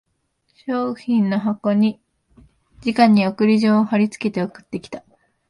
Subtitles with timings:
[0.65, 2.01] 商品の箱に
[2.79, 5.03] じかに送り状を張りつけて送ってきた